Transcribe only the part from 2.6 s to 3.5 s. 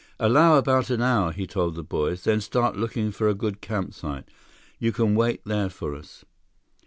looking for a